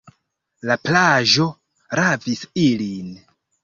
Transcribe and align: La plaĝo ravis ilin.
La 0.69 0.77
plaĝo 0.85 1.47
ravis 2.03 2.45
ilin. 2.67 3.19